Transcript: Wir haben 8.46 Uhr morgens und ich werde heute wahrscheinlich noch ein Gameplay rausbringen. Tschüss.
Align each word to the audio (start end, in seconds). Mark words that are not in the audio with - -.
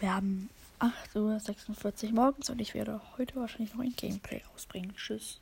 Wir 0.00 0.14
haben 0.14 0.48
8.46 0.80 2.06
Uhr 2.06 2.12
morgens 2.12 2.48
und 2.50 2.60
ich 2.60 2.74
werde 2.74 3.00
heute 3.18 3.36
wahrscheinlich 3.36 3.74
noch 3.74 3.82
ein 3.82 3.94
Gameplay 3.94 4.42
rausbringen. 4.52 4.94
Tschüss. 4.96 5.40